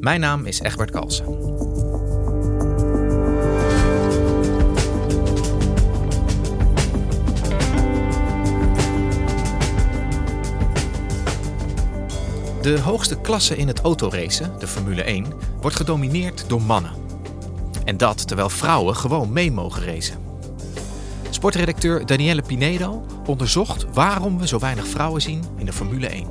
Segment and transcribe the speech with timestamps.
[0.00, 1.24] Mijn naam is Egbert Kalsen.
[12.62, 15.26] De hoogste klasse in het autoracen, de Formule 1,
[15.60, 16.92] wordt gedomineerd door mannen.
[17.84, 20.18] En dat terwijl vrouwen gewoon mee mogen racen.
[21.30, 26.26] Sportredacteur Danielle Pinedo onderzocht waarom we zo weinig vrouwen zien in de Formule 1.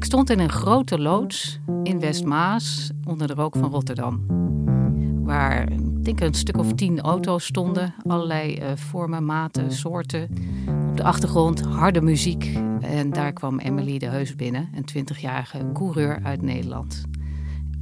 [0.00, 4.24] Ik stond in een grote loods in Westmaas onder de rook van Rotterdam.
[5.24, 7.94] Waar ik denk een stuk of tien auto's stonden.
[8.06, 10.28] Allerlei uh, vormen, maten, soorten.
[10.90, 12.58] Op de achtergrond harde muziek.
[12.80, 17.02] En daar kwam Emily de Heus binnen, een 20-jarige coureur uit Nederland.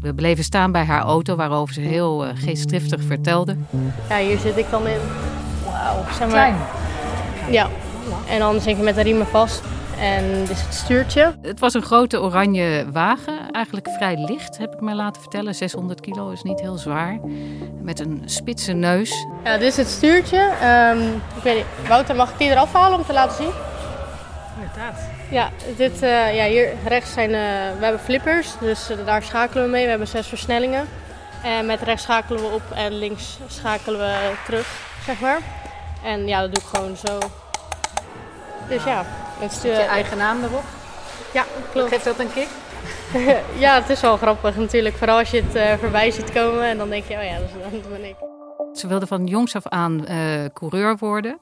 [0.01, 3.57] We bleven staan bij haar auto, waarover ze heel uh, geestdriftig vertelde.
[4.09, 5.01] Ja, hier zit ik dan in.
[5.65, 6.57] Wauw, Zeg maar- klein.
[7.51, 7.69] Ja.
[8.29, 9.63] En dan zit ik met de riemen vast.
[10.01, 11.35] En dit is het stuurtje.
[11.43, 15.55] Het was een grote oranje wagen, eigenlijk vrij licht, heb ik mij laten vertellen.
[15.55, 17.19] 600 kilo is niet heel zwaar.
[17.83, 19.27] Met een spitse neus.
[19.45, 20.51] Ja, dit is het stuurtje.
[20.61, 20.99] Ehm,
[21.37, 21.89] ik weet niet.
[21.89, 23.53] Wouter, mag ik die eraf halen om te laten zien?
[24.61, 25.01] Inderdaad.
[25.31, 29.65] Ja, dit, eh, ja hier rechts zijn, eh, we hebben flippers, dus eh, daar schakelen
[29.65, 29.85] we mee.
[29.85, 30.89] We hebben zes versnellingen.
[31.43, 34.67] En met rechts schakelen we op en links schakelen we terug,
[35.05, 35.39] zeg maar.
[36.05, 37.19] En ja, dat doe ik gewoon zo.
[38.69, 39.05] Dus ja,
[39.41, 39.73] het stuur...
[39.73, 40.65] Je eigen naam erop.
[41.33, 41.89] Ja, klopt.
[41.89, 42.49] Geeft dat een kick?
[43.59, 44.97] Ja, het is wel grappig natuurlijk.
[44.97, 47.49] Vooral als je het eh, voorbij ziet komen en dan denk je, oh ja, dat,
[47.73, 48.17] is, dat ben ik.
[48.73, 51.39] Ze wilde van jongs af aan eh, coureur worden.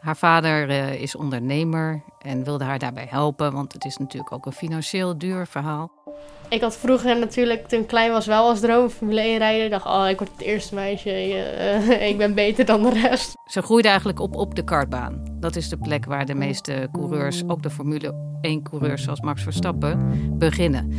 [0.00, 4.46] Haar vader eh, is ondernemer en wilde haar daarbij helpen, want het is natuurlijk ook
[4.46, 5.90] een financieel duur verhaal.
[6.48, 9.64] Ik had vroeger natuurlijk, toen ik klein was, wel als droom Formule 1 rijden.
[9.64, 11.10] Ik dacht, oh, ik word het eerste meisje.
[11.10, 13.32] eh, ik ben beter dan de rest.
[13.46, 15.22] Ze groeide eigenlijk op op de kartbaan.
[15.40, 18.14] Dat is de plek waar de meeste coureurs, ook de Formule
[18.48, 20.92] 1-coureurs zoals Max Verstappen, beginnen.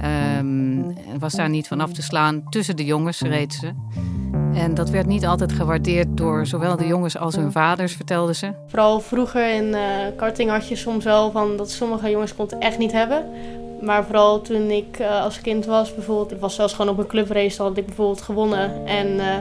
[0.00, 2.42] En was daar niet van af te slaan.
[2.48, 3.72] Tussen de jongens reed ze.
[4.54, 8.52] En dat werd niet altijd gewaardeerd door zowel de jongens als hun vaders, vertelden ze.
[8.66, 9.80] Vooral vroeger in eh,
[10.16, 13.24] karting had je soms wel van dat sommige jongens kon het echt niet hebben.
[13.80, 17.06] Maar vooral toen ik eh, als kind was, bijvoorbeeld, ik was zelfs gewoon op een
[17.06, 18.86] clubrace, dan had ik bijvoorbeeld gewonnen.
[18.86, 19.36] En eh,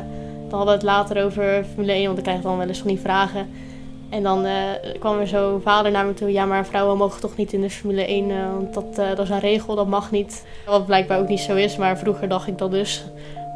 [0.49, 2.87] dan hadden we het later over Formule 1, want ik krijg dan wel eens van
[2.87, 3.47] die vragen.
[4.09, 4.53] En dan eh,
[4.99, 7.69] kwam er zo'n vader naar me toe, ja maar vrouwen mogen toch niet in de
[7.69, 10.45] Formule 1, eh, want dat, eh, dat is een regel, dat mag niet.
[10.65, 13.05] Wat blijkbaar ook niet zo is, maar vroeger dacht ik dat dus.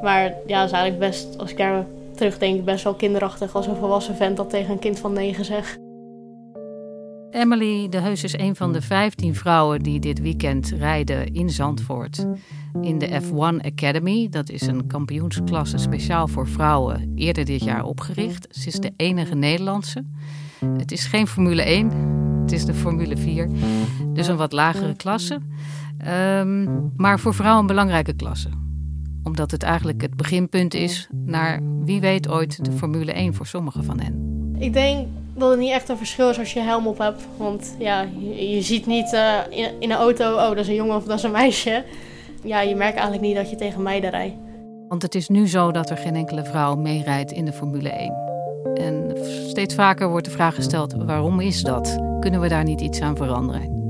[0.01, 1.85] Maar ja, dat is eigenlijk best, als ik daar
[2.15, 5.80] terugdenk, best wel kinderachtig als een volwassen vent dat tegen een kind van negen zegt.
[7.31, 12.25] Emily de Heus is een van de 15 vrouwen die dit weekend rijden in Zandvoort.
[12.81, 18.47] In de F1 Academy, dat is een kampioensklasse speciaal voor vrouwen, eerder dit jaar opgericht.
[18.49, 20.05] Ze is de enige Nederlandse.
[20.77, 21.89] Het is geen Formule 1,
[22.41, 23.49] het is de Formule 4.
[24.13, 25.39] Dus een wat lagere klasse.
[25.97, 28.49] Ehm, maar voor vrouwen een belangrijke klasse.
[29.23, 33.83] Omdat het eigenlijk het beginpunt is naar wie weet ooit de Formule 1 voor sommigen
[33.83, 34.29] van hen.
[34.57, 35.07] Ik denk
[35.41, 37.27] dat het niet echt een verschil is als je helm op hebt.
[37.37, 40.95] Want ja, je, ziet niet eh, in, in een auto, oh dat is een jongen
[40.95, 41.83] of dat is een meisje.
[42.43, 44.35] Ja, je merkt eigenlijk niet dat je tegen meiden rijdt.
[44.87, 48.13] Want het is nu zo dat er geen enkele vrouw meerijdt in de Formule 1.
[48.73, 51.99] En steeds vaker wordt de vraag gesteld: waarom is dat?
[52.19, 53.80] Kunnen we daar niet iets aan veranderen?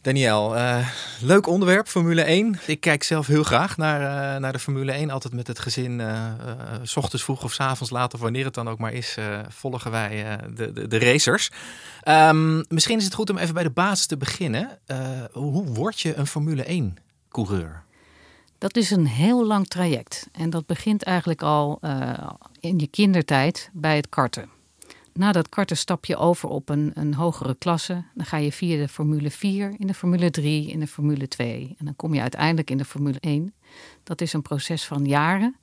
[0.00, 0.88] Daniel, eh,
[1.20, 2.58] leuk onderwerp, Formule 1.
[2.66, 5.10] Ik kijk zelf heel graag naar, eh, naar de Formule 1.
[5.10, 6.32] Altijd met het gezin, eh,
[6.82, 9.16] s ochtends vroeg of s avonds laat, of wanneer het dan ook maar is,
[9.48, 11.50] volgen wij de, de, de racers.
[12.02, 14.78] Ehm, misschien is het goed om even bij de basis te beginnen.
[15.32, 17.82] Hoe word je een Formule 1-coureur?
[18.58, 20.28] Dat is een heel lang traject.
[20.32, 21.80] En dat begint eigenlijk al
[22.60, 24.57] in je kindertijd bij het karten.
[25.18, 28.04] Na dat karten stap je over op een, een hogere klasse.
[28.14, 31.74] Dan ga je via de Formule 4, in de Formule 3, in de Formule 2.
[31.78, 33.54] En dan kom je uiteindelijk in de Formule 1.
[34.02, 35.56] Dat is een proces van jaren.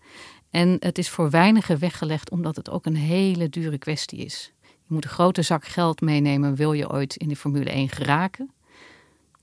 [0.50, 4.52] En het is voor weinigen weggelegd omdat het ook een hele dure kwestie is.
[4.62, 8.52] Je moet een grote zak geld meenemen, wil je ooit in de Formule 1 geraken.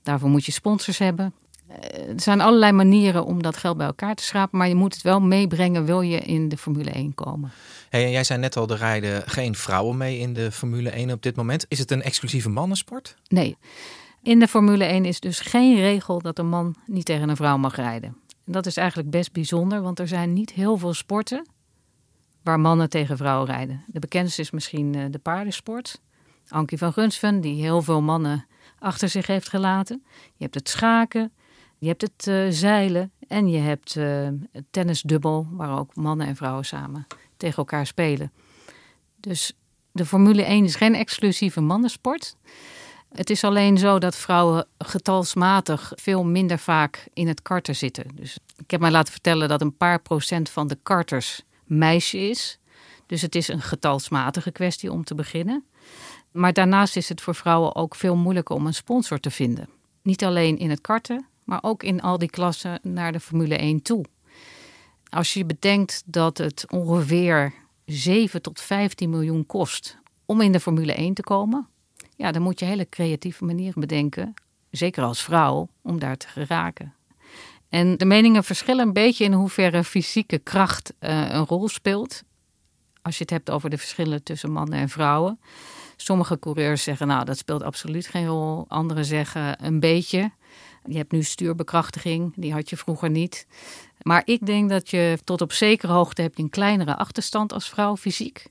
[0.03, 1.33] Daarvoor moet je sponsors hebben.
[2.07, 4.57] Er zijn allerlei manieren om dat geld bij elkaar te schrapen.
[4.57, 7.51] Maar je moet het wel meebrengen, wil je in de Formule 1 komen.
[7.89, 11.21] Hey, jij zei net al, er rijden geen vrouwen mee in de Formule 1 op
[11.21, 11.65] dit moment.
[11.67, 13.15] Is het een exclusieve mannensport?
[13.27, 13.57] Nee.
[14.21, 17.57] In de Formule 1 is dus geen regel dat een man niet tegen een vrouw
[17.57, 18.17] mag rijden.
[18.45, 21.47] En dat is eigenlijk best bijzonder, want er zijn niet heel veel sporten
[22.43, 23.83] waar mannen tegen vrouwen rijden.
[23.87, 26.01] De bekendste is misschien eh, de paardensport.
[26.47, 28.45] Ankie van Gunsven, die heel veel mannen
[28.79, 30.03] achter zich heeft gelaten.
[30.35, 31.31] Je hebt het schaken,
[31.83, 34.27] je hebt het uh, zeilen en je hebt uh,
[34.71, 37.07] tennisdubbel, waar ook mannen en vrouwen samen
[37.37, 38.31] tegen elkaar spelen.
[39.19, 39.53] Dus
[39.91, 42.35] de Formule 1 is geen exclusieve mannensport.
[43.11, 48.05] Het is alleen zo dat vrouwen getalsmatig veel minder vaak in het karten zitten.
[48.15, 52.59] Dus ik heb mij laten vertellen dat een paar procent van de karters meisje is.
[53.05, 55.65] Dus het is een getalsmatige kwestie om te beginnen.
[56.31, 59.69] Maar daarnaast is het voor vrouwen ook veel moeilijker om een sponsor te vinden.
[60.01, 63.81] Niet alleen in het karten, maar ook in al die klassen naar de Formule 1
[63.81, 64.05] toe.
[65.09, 67.53] Als je bedenkt dat het ongeveer
[67.85, 71.67] 7 tot 15 miljoen kost om in de Formule 1 te komen,
[72.15, 74.33] ja, dan moet je hele creatieve manieren bedenken,
[74.69, 76.93] zeker als vrouw, om daar te geraken.
[77.69, 82.23] En de meningen verschillen een beetje in hoeverre fysieke kracht uh, een rol speelt.
[83.01, 85.39] Als je het hebt over de verschillen tussen mannen en vrouwen.
[85.95, 88.65] Sommige coureurs zeggen, nou, dat speelt absoluut geen rol.
[88.67, 90.31] Anderen zeggen een beetje.
[90.85, 93.47] Je hebt nu stuurbekrachtiging, die had je vroeger niet.
[94.01, 97.69] Maar ik denk dat je tot op zekere hoogte heb je een kleinere achterstand als
[97.69, 98.45] vrouw fysiek.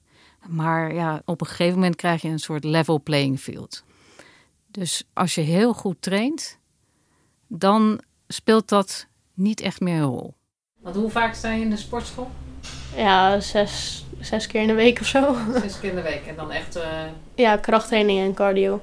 [0.46, 3.84] Maar ja, op een gegeven moment krijg je een soort level playing field.
[4.70, 6.58] Dus als je heel goed traint,
[7.46, 10.34] dan speelt dat niet echt meer een rol.
[10.80, 12.30] Want hoe vaak sta je in de sportschool?
[12.96, 15.36] Ja, zes, zes keer in de week of zo.
[15.60, 16.76] Zes keer in de week en dan echt...
[16.76, 17.04] Uh...
[17.34, 18.82] Ja, krachttraining en cardio.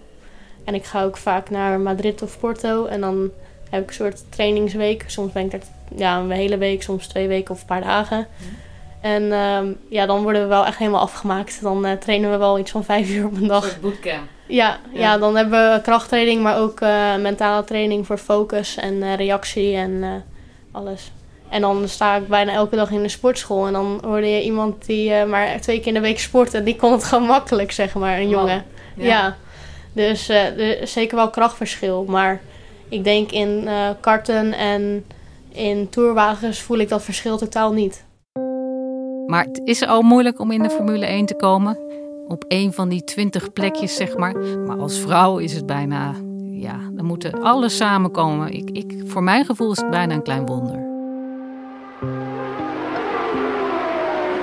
[0.70, 3.30] En ik ga ook vaak naar Madrid of Porto en dan
[3.70, 5.04] heb ik een soort trainingsweek.
[5.08, 5.60] Soms ben ik er
[5.96, 8.28] ja, een hele week, soms twee weken of een paar dagen.
[9.02, 11.62] En um, ja, dan worden we wel echt helemaal afgemaakt.
[11.62, 13.74] Dan uh, trainen we wel iets van vijf uur op een dag.
[13.74, 14.28] Een bootcamp.
[14.48, 15.18] Ja, ja, ja.
[15.18, 20.24] dan hebben we krachttraining, maar ook uh, mentale training voor focus en uh, reactie en
[20.72, 21.12] alles.
[21.50, 23.68] En dan sta ik bijna elke dag in de sportschool.
[23.68, 26.54] En dan hoorde je iemand die maar twee keer in de week sport.
[26.54, 28.66] En die kon het gewoon makkelijk, zeg maar, een jongen.
[28.96, 29.06] Ja.
[29.06, 29.38] ja.
[29.94, 32.06] Dus er is zeker wel krachtverschil.
[32.08, 32.42] Maar
[32.90, 33.70] ik denk in
[34.00, 35.06] karten en
[35.52, 38.08] in tourwagens voel ik dat verschil totaal niet.
[39.28, 41.78] Maar het is al moeilijk om in de Formule 1 te komen.
[42.28, 44.38] Op een van die twintig plekjes, zeg maar.
[44.38, 46.14] Maar als vrouw is het bijna...
[46.52, 48.52] Ja, dan moeten alles samenkomen.
[48.52, 50.88] Ik, ik, voor mijn gevoel is het bijna een klein wonder.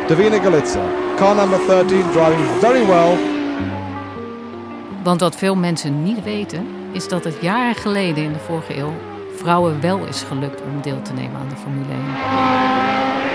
[0.07, 0.81] Davina Galitza,
[1.17, 3.36] car number 13, driving very well.
[5.06, 8.93] Want wat veel mensen niet weten, is dat het jaren geleden in de vorige eeuw
[9.37, 12.00] vrouwen wel is gelukt om deel te nemen aan de Formule 1.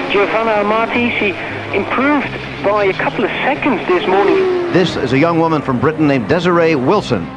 [0.09, 1.33] Giovanna Amati, she
[1.73, 2.31] improved
[2.63, 4.37] by a couple of seconds this morning.
[4.71, 7.27] This is a young woman from Britain named Desiree Wilson.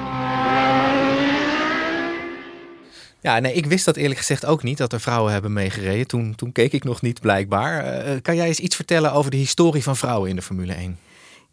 [3.21, 6.07] Ja, nee, ik wist dat eerlijk gezegd ook niet, dat er vrouwen hebben meegereden.
[6.07, 7.85] Toen, toen keek ik nog niet blijkbaar.
[7.85, 10.99] Uh, kan jij eens iets vertellen over de historie van vrouwen in de Formule 1?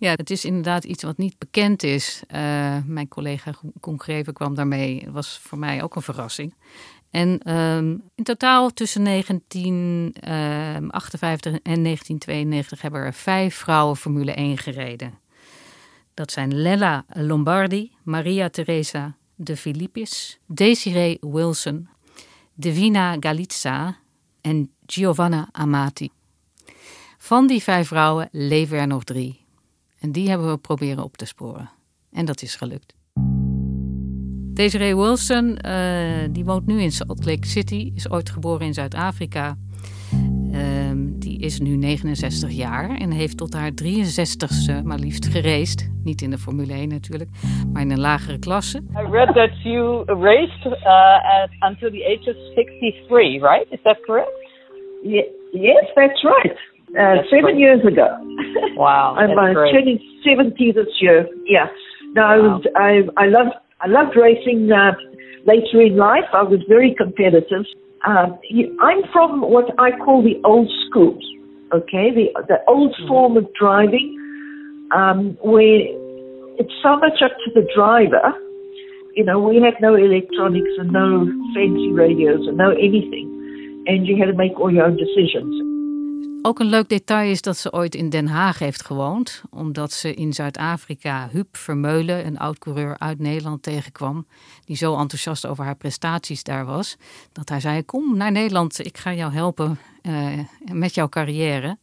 [0.01, 2.23] Ja, het is inderdaad iets wat niet bekend is.
[2.27, 4.99] Uh, mijn collega Koen Greven kwam daarmee.
[4.99, 6.55] Het was voor mij ook een verrassing.
[7.09, 14.57] En um, in totaal tussen 1958 ehm, en 1992 hebben er vijf vrouwen Formule 1
[14.57, 15.19] gereden.
[16.13, 21.89] Dat zijn Lella Lombardi, Maria Teresa de Filippis, Desiree Wilson,
[22.53, 23.97] Divina Galizza
[24.41, 26.09] en Giovanna Amati.
[27.17, 29.40] Van die vijf vrouwen leven er nog drie.
[30.01, 31.69] En die hebben we proberen op te sporen.
[32.11, 32.95] En dat is gelukt.
[34.53, 39.55] Desiree Wilson, uh, die woont nu in Salt Lake City, is ooit geboren in Zuid-Afrika.
[40.51, 45.89] Uh, die is nu 69 jaar en heeft tot haar 63ste maar liefst gereisd.
[46.03, 47.29] Niet in de Formule 1 natuurlijk,
[47.73, 48.77] maar in een lagere klasse.
[48.77, 50.73] I read that you raced uh,
[51.41, 53.65] at, until the age of 63, right?
[53.69, 54.49] Is that correct?
[55.51, 56.70] Yes, that's right.
[56.91, 58.07] Uh, seven years ago.
[58.75, 61.27] Wow, I'm uh, turning 70 this year.
[61.45, 61.67] Yeah.
[62.15, 62.31] No, wow.
[62.31, 64.91] I was I I loved I loved racing uh,
[65.45, 66.27] later in life.
[66.33, 67.65] I was very competitive.
[68.05, 68.39] Um,
[68.81, 71.17] I'm from what I call the old school,
[71.73, 73.07] okay, the the old mm-hmm.
[73.07, 74.17] form of driving,
[74.93, 75.79] um, where
[76.59, 78.33] it's so much up to the driver.
[79.15, 83.27] You know, we had no electronics and no fancy radios and no anything,
[83.87, 85.70] and you had to make all your own decisions.
[86.43, 90.13] Ook een leuk detail is dat ze ooit in Den Haag heeft gewoond, omdat ze
[90.13, 94.25] in Zuid-Afrika Huub Vermeulen, een oud-coureur uit Nederland, tegenkwam,
[94.65, 96.97] die zo enthousiast over haar prestaties daar was,
[97.31, 100.39] dat hij zei: Kom naar Nederland, ik ga jou helpen uh,
[100.71, 101.77] met jouw carrière.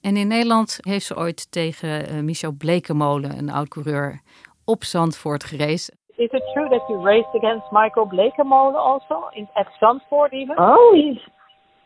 [0.00, 4.20] En in Nederland heeft ze ooit tegen uh, Michel Blekemolen, een oud-coureur,
[4.64, 5.92] op Zandvoort gereisd.
[6.16, 10.58] Is it true that you raced against Michael Blekemolen also in, at Zandvoort even?
[10.58, 11.28] Oh, he's,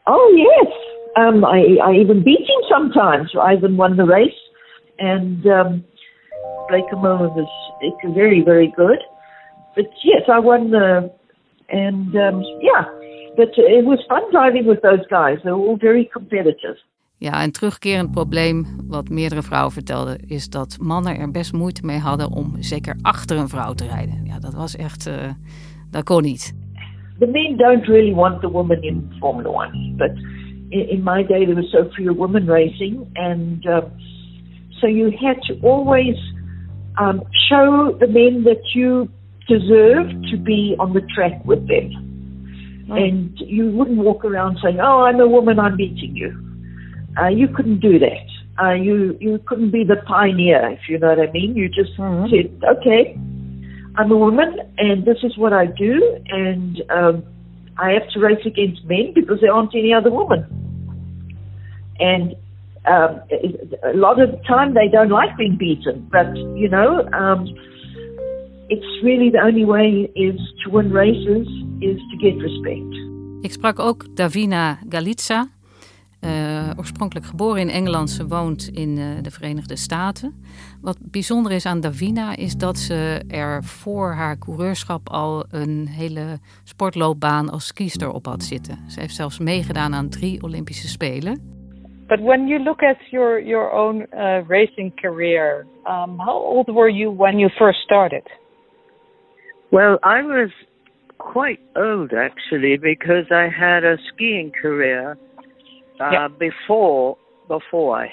[0.05, 0.88] oh yes.
[1.19, 3.29] Um, I, I even beat him sometimes.
[3.35, 4.41] I even won the race.
[4.99, 5.85] And um,
[6.69, 7.49] Blake Moen was
[8.15, 9.01] very, very good.
[9.75, 11.11] But yes, I won the.
[11.71, 12.85] And um, yeah,
[13.37, 15.39] but it was fun driving with those guys.
[15.45, 16.77] They were all very competitive.
[17.19, 21.99] Ja, een terugkerend probleem wat meerdere vrouwen vertelden, is dat mannen er best moeite mee
[21.99, 24.25] hadden om zeker achter een vrouw te rijden.
[24.25, 25.15] Ja, dat was echt, uh,
[25.91, 26.55] dat kon niet.
[27.19, 30.13] The men don't really want the woman in Formula One, but
[30.71, 33.83] in, my day there was so few women racing, and uh,
[34.81, 36.17] so you had to always
[37.01, 39.09] um, show the men that you
[39.49, 42.05] deserve to be on the track with them.
[42.91, 46.33] And you wouldn't walk around saying, "Oh, I'm a woman, I'm beating you."
[47.21, 48.63] Uh, you couldn't do that.
[48.63, 51.55] Uh, you you couldn't be the pioneer, if you know what I mean.
[51.55, 52.35] You just mm-hmm.
[52.35, 53.15] said, "Okay,
[53.99, 57.25] I'm a woman, and this is what I do, and um,
[57.79, 60.47] I have to race against men because there aren't any other women.
[62.01, 62.35] And
[62.87, 63.21] um,
[63.85, 67.47] a lot of the time they don't like being beaten, but you know, um,
[68.69, 71.47] it's really the only way is to win races
[71.81, 72.95] is to get respect.
[73.41, 75.49] Ik sprak ook Davina Galitza,
[76.21, 80.35] Uh, oorspronkelijk geboren in Engeland, ze woont in uh, de Verenigde Staten.
[80.83, 86.39] Wat bijzonder is aan Davina is dat ze er voor haar coureurschap al een hele
[86.65, 88.79] sportloopbaan als skiester op had zitten.
[88.91, 91.57] Ze heeft zelfs meegedaan aan drie Olympische Spelen.
[92.09, 96.93] But when you look at your your own uh, racing career, um, how old were
[96.93, 98.31] you when you first started?
[99.71, 100.51] Well, I was
[101.17, 105.17] quite old actually because I had a skiing career
[106.01, 106.29] uh, yeah.
[106.39, 107.17] before
[107.49, 108.09] before I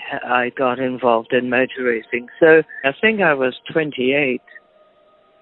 [0.45, 2.29] I got involved in motor racing.
[2.39, 4.41] So I think I was 28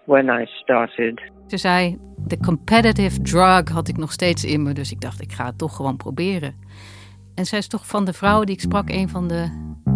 [0.06, 1.22] when I started.
[1.48, 5.32] Ze zei, de competitive drug had ik nog steeds in me, dus ik dacht ik
[5.32, 6.56] ga het toch gewoon proberen.
[7.36, 9.50] En zij is toch van de vrouwen die ik sprak een van de,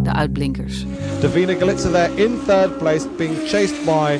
[0.03, 0.85] de uitblinkers.
[1.21, 4.19] Davina Galitza there in third place, being chased by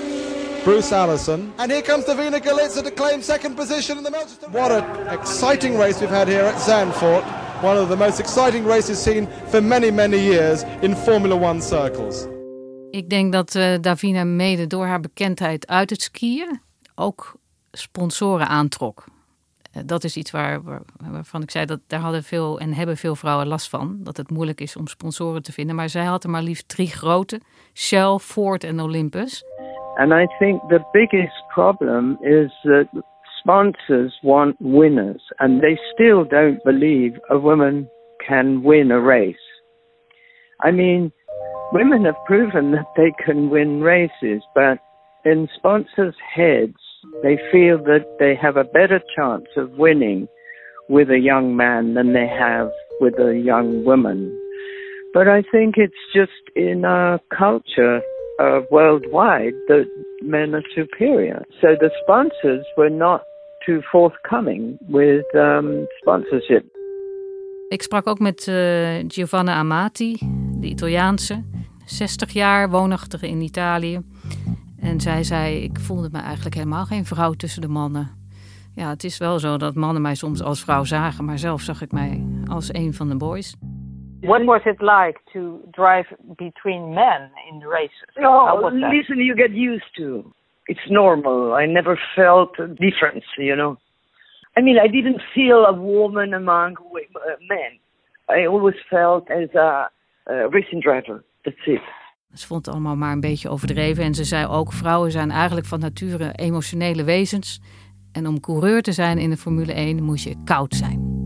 [0.64, 1.52] Bruce Allison.
[1.56, 4.50] And here comes Davina Galitza to claim second position in the Manchester.
[4.52, 7.47] What an exciting race we've had here at Zandvoort.
[7.62, 12.28] One of the most exciting races seen for many, many years in Formula One circles.
[12.92, 16.60] Ik denk dat uh, Davina mede door haar bekendheid uit het skiën
[16.96, 17.34] ook
[17.72, 19.06] sponsoren aantrok.
[19.78, 22.98] Uh, dat is iets waar, waar, waarvan ik zei dat daar hadden veel en hebben
[22.98, 23.98] veel vrouwen last van.
[24.00, 25.76] Dat het moeilijk is om sponsoren te vinden.
[25.76, 27.42] Maar zij had er maar liefst drie grote:
[27.74, 29.44] Shell, Ford en Olympus.
[29.96, 32.88] And I think the biggest problem is that
[33.48, 37.88] sponsors want winners, and they still don't believe a woman
[38.28, 39.36] can win a race.
[40.62, 41.14] I mean,
[41.72, 44.80] women have proven that they can win races, but
[45.24, 46.76] in sponsors' heads,
[47.24, 50.28] they feel that they have a better chance of winning
[50.90, 52.68] with a young man than they have
[53.00, 54.38] with a young woman.
[55.14, 58.02] But I think it's just in our culture
[58.42, 59.86] uh, worldwide that
[60.22, 61.46] men are superior.
[61.62, 63.22] So the sponsors were not
[63.68, 66.64] too forthcoming with um, sponsorship.
[67.68, 68.56] Ik sprak ook met uh,
[69.08, 70.18] Giovanna Amati,
[70.60, 71.44] de Italiaanse,
[71.86, 74.00] 60 jaar woonachtig in Italië.
[74.82, 78.08] En zij zei: Ik voelde me eigenlijk helemaal geen vrouw tussen de mannen.
[78.76, 81.82] Ja, het is wel zo dat mannen mij soms als vrouw zagen, maar zelf zag
[81.82, 83.56] ik mij als een van de boys.
[84.22, 88.16] What was it like to drive between men in the races?
[88.16, 90.32] Oh, listen, you get used to.
[90.68, 91.54] It's normal.
[91.54, 93.78] I never felt a difference, you know.
[94.58, 97.80] I mean, I didn't feel a woman among uh, men.
[98.30, 99.90] I always felt as a,
[100.26, 101.24] a racing driver.
[101.44, 101.82] That's it.
[102.34, 104.04] Ze vond het allemaal maar een beetje overdreven.
[104.04, 107.62] En ze zei ook, vrouwen zijn eigenlijk van nature emotionele wezens.
[108.12, 111.17] En om coureur te zijn in de Formule 1 moest je koud zijn.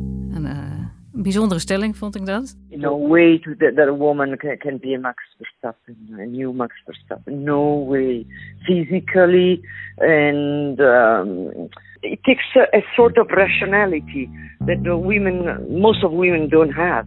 [1.13, 2.57] Bijzondere stelling vond ik dat.
[2.69, 6.73] No way that, that a woman can, can be a Max Verstappen, a new Max
[6.85, 7.43] Verstappen.
[7.43, 8.25] No way.
[8.59, 9.61] Physically
[9.97, 11.69] and um,
[12.01, 14.29] it takes a, a sort of rationality
[14.61, 17.05] that the women, most of women don't have.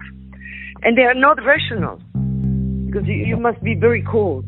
[0.83, 2.01] And they are not rational
[2.87, 4.45] because you, you must be very cold.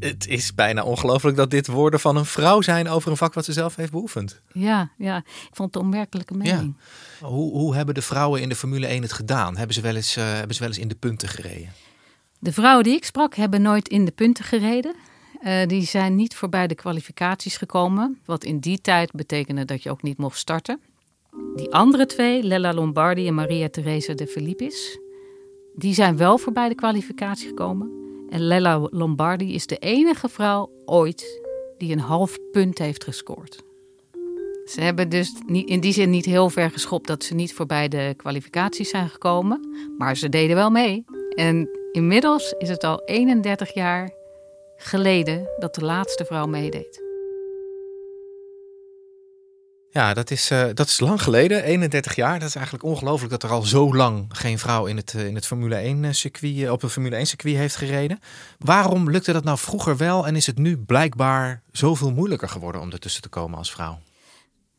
[0.00, 3.44] Het is bijna ongelooflijk dat dit woorden van een vrouw zijn over een vak wat
[3.44, 4.40] ze zelf heeft beoefend.
[4.52, 5.16] Ja, ja.
[5.16, 6.74] ik vond het een onmerkelijke mening.
[7.20, 7.26] Ja.
[7.26, 9.56] Hoe, hoe hebben de vrouwen in de Formule 1 het gedaan?
[9.56, 11.72] Hebben ze wel eens, uh, hebben ze wel eens in de punten gereden?
[12.38, 14.94] De vrouwen die ik sprak hebben nooit in de punten gereden.
[15.42, 18.18] Uh, die zijn niet voorbij de kwalificaties gekomen.
[18.24, 20.80] Wat in die tijd betekende dat je ook niet mocht starten.
[21.56, 24.98] Die andere twee, Lella Lombardi en Maria Teresa de Filippis,
[25.74, 28.07] die zijn wel voorbij de kwalificatie gekomen.
[28.28, 31.40] En Lella Lombardi is de enige vrouw ooit
[31.78, 33.62] die een half punt heeft gescoord.
[34.64, 38.14] Ze hebben dus in die zin niet heel ver geschopt dat ze niet voorbij de
[38.16, 39.60] kwalificaties zijn gekomen.
[39.98, 41.04] Maar ze deden wel mee.
[41.34, 44.10] En inmiddels is het al 31 jaar
[44.76, 47.07] geleden dat de laatste vrouw meedeed.
[49.98, 52.38] Ja, dat is, uh, dat is lang geleden, 31 jaar.
[52.38, 55.34] Dat is eigenlijk ongelooflijk dat er al zo lang geen vrouw in het, uh, in
[55.34, 58.18] het Formule 1 eh, circuit, op een Formule 1 circuit heeft gereden.
[58.58, 62.90] Waarom lukte dat nou vroeger wel en is het nu blijkbaar zoveel moeilijker geworden om
[62.90, 63.98] ertussen te komen als vrouw?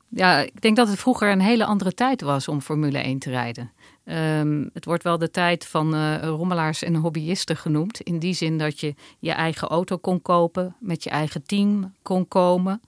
[0.07, 3.29] Ja, ik denk dat het vroeger een hele andere tijd was om Formule 1 te
[3.29, 3.71] rijden.
[4.05, 8.01] Um, het wordt wel de tijd van rommelaars en hobbyisten genoemd.
[8.01, 12.27] In die zin dat je je eigen auto kon kopen, met je eigen team kon
[12.27, 12.81] komen.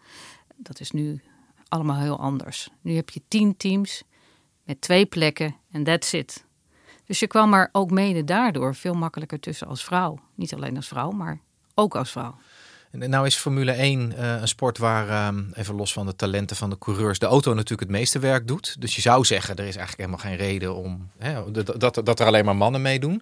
[0.57, 1.21] Dat is nu
[1.71, 2.69] allemaal heel anders.
[2.81, 4.03] Nu heb je tien teams
[4.63, 6.45] met twee plekken en that's it.
[7.05, 10.19] Dus je kwam er ook mede daardoor veel makkelijker tussen als vrouw.
[10.35, 11.39] Niet alleen als vrouw, maar
[11.73, 12.35] ook als vrouw.
[12.91, 16.55] Nou is Formule 1 uh, eh, een sport waar, uh, even los van de talenten
[16.55, 18.81] van de coureurs, de auto natuurlijk het meeste werk doet.
[18.81, 22.25] Dus je zou zeggen, er is eigenlijk helemaal geen reden om hè, dat, dat er
[22.25, 23.21] alleen maar mannen meedoen.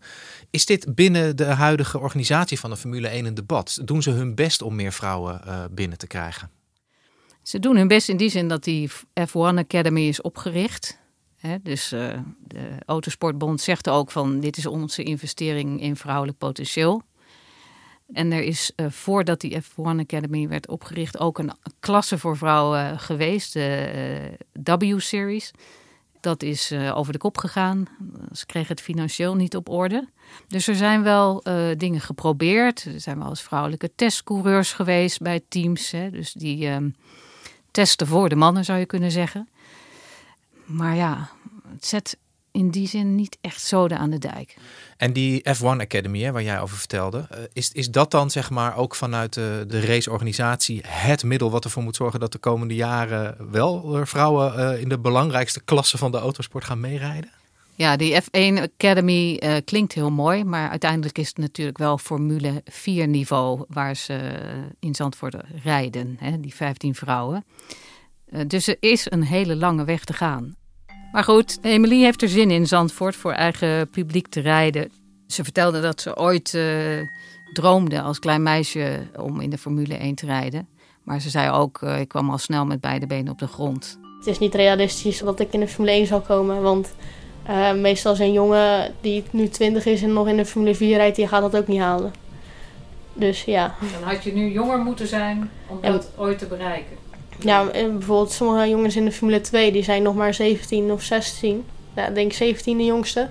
[0.49, 3.79] Is dit binnen de huidige organisatie van de Formule 1 een debat?
[3.83, 6.58] Doen ze hun best om meer vrouwen uh, binnen te krijgen?
[7.41, 11.00] Ze doen hun best in die zin dat die F1 Academy is opgericht.
[11.62, 17.01] dus uh, de Autosportbond zegt ook van dit is onze investering in vrouwelijk potentieel.
[18.13, 23.00] En er is uh, voordat die F1 Academy werd opgericht ook een klasse voor vrouwen
[23.00, 25.51] geweest, de uh, W-series.
[26.22, 27.86] Dat is over de kop gegaan.
[28.31, 30.08] Ze kregen het financieel niet op orde.
[30.48, 31.43] Dus er zijn wel
[31.77, 32.86] dingen geprobeerd.
[32.86, 35.91] Er zijn wel eens vrouwelijke testcoureurs geweest bij teams.
[35.91, 36.89] Hè, dus die ehm,
[37.71, 39.49] testen voor de mannen, zou je kunnen zeggen.
[40.65, 41.29] Maar ja,
[41.73, 42.17] het zet
[42.51, 44.55] in die zin niet echt zoden aan de dijk.
[44.97, 48.49] En die F1 Academy, hè, waar jij over vertelde, eh, is, is dat dan zeg
[48.49, 52.75] maar ook vanuit de, de raceorganisatie het middel wat ervoor moet zorgen dat de komende
[52.75, 57.32] jaren wel vrouwen uh, in de belangrijkste klasse van de autosport gaan meerijden?
[57.79, 62.61] Ja, die F1 Academy uh, klinkt heel mooi, maar uiteindelijk is het natuurlijk wel Formule
[62.65, 64.19] 4 niveau waar ze
[64.79, 67.45] in Zandvoort rijden, hè, die 15 vrouwen.
[68.29, 70.55] Uh, dus er is een hele lange weg te gaan.
[71.11, 74.91] Maar goed, Emily heeft er zin in Zandvoort voor eigen publiek te rijden.
[75.27, 76.57] Ze vertelde dat ze ooit
[77.53, 80.67] droomde als klein meisje om in de Formule 1 te rijden.
[81.03, 83.99] Maar ze zei ook, ik kwam al snel met beide benen op de grond.
[84.17, 86.93] Het is niet realistisch dat ik in de Formule 1 zal komen, want
[87.49, 90.97] uh, meestal is een jongen die nu 20 is en nog in de Formule 4
[90.97, 92.13] rijdt, die gaat dat ook niet halen.
[93.13, 93.75] Dus ja.
[93.99, 96.97] Dan had je nu jonger moeten zijn om dat ooit te bereiken.
[97.39, 101.65] Ja, bijvoorbeeld sommige jongens in de Formule 2 die zijn nog maar 17 of 16.
[101.95, 103.28] Ja, ik denk 17 de jongste.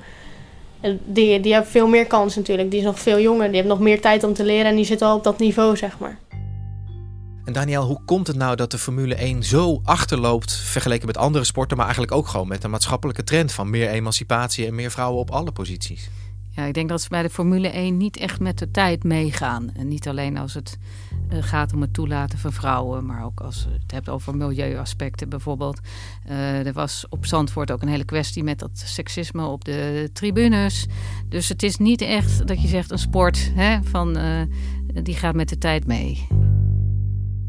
[1.05, 2.71] Die, die hebben veel meer kans natuurlijk.
[2.71, 3.47] Die is nog veel jonger.
[3.47, 5.77] Die heeft nog meer tijd om te leren en die zit al op dat niveau,
[5.77, 6.19] zeg maar.
[7.49, 11.45] En Daniel, hoe komt het nou dat de Formule 1 zo achterloopt vergeleken met andere
[11.45, 15.21] sporten, maar eigenlijk ook gewoon met de maatschappelijke trend van meer emancipatie en meer vrouwen
[15.21, 16.11] op alle posities?
[16.51, 19.71] Ja, ik denk dat ze bij de Formule 1 niet echt met de tijd meegaan.
[19.75, 20.79] En niet alleen als het
[21.33, 25.81] uh, gaat om het toelaten van vrouwen, maar ook als het hebt over milieuaspecten bijvoorbeeld.
[26.29, 30.87] Uh, er was op Zandvoort ook een hele kwestie met dat seksisme op de tribunes.
[31.29, 34.41] Dus het is niet echt dat je zegt een sport hè, van uh,
[35.03, 36.27] die gaat met de tijd mee.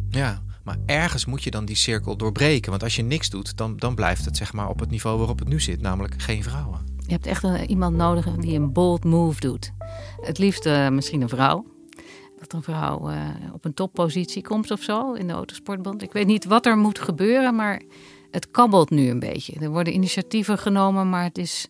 [0.10, 2.69] Ja, maar ergens moet je dan die cirkel doorbreken.
[2.69, 5.39] Want als je niks doet, dan, dan blijft het zeg maar op het niveau waarop
[5.39, 6.80] het nu zit, namelijk geen vrouwen.
[7.06, 9.72] Je hebt echt een, iemand nodig die een bold move doet.
[10.22, 11.65] Het liefst uh, misschien een vrouw.
[12.39, 13.17] Dat een vrouw uh,
[13.54, 16.02] op een toppositie komt of zo in de autosportband.
[16.02, 17.82] Ik weet niet wat er moet gebeuren, maar
[18.32, 19.60] het kabbelt nu een beetje.
[19.60, 21.67] Er worden initiatieven genomen, maar het is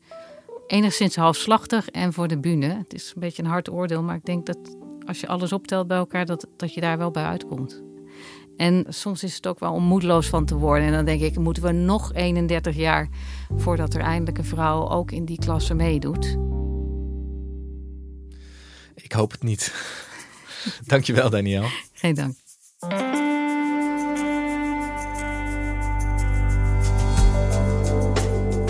[0.67, 2.67] enigszins halfslachtig en voor de bühne.
[2.67, 4.57] Het is een beetje een hard oordeel, maar ik denk dat
[5.05, 7.88] als je alles optelt bij elkaar, dat, dat je daar wel bij uitkomt.
[8.59, 10.87] En soms is het ook wel om moedeloos van te worden.
[10.87, 13.09] En dan denk ik, moeten we nog 31 jaar
[13.57, 16.37] voordat er eindelijk een vrouw ook in die klasse meedoet?
[18.95, 19.73] Ik hoop het niet.
[20.85, 21.65] Dankjewel, Daniel.
[21.93, 22.35] Geen dank.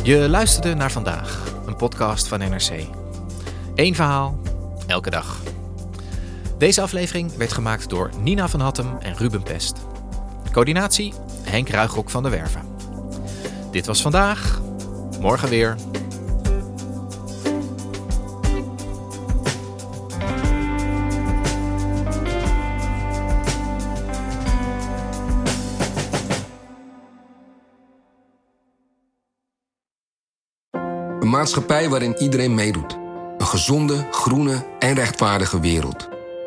[0.03, 2.71] Je luisterde naar vandaag, een podcast van NRC.
[3.75, 4.39] Eén verhaal,
[4.87, 5.41] elke dag.
[6.59, 9.77] Deze aflevering werd gemaakt door Nina van Hattem en Ruben Pest.
[10.51, 12.61] Coördinatie Henk Ruigrok van der Werven.
[13.71, 14.61] Dit was vandaag.
[15.19, 15.75] Morgen weer.
[31.19, 32.97] Een maatschappij waarin iedereen meedoet.
[33.37, 36.18] Een gezonde, groene en rechtvaardige wereld.